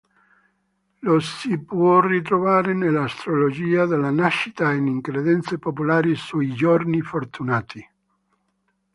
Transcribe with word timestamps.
Lo 1.01 1.19
si 1.19 1.59
può 1.59 1.99
ritrovare 2.01 2.73
nell'astrologia 2.73 3.85
della 3.85 4.09
nascita 4.09 4.71
e 4.71 4.77
in 4.77 4.99
credenze 4.99 5.59
popolari 5.59 6.15
sui 6.15 6.55
“giorni 6.55 7.01
fortunati”. 7.01 7.87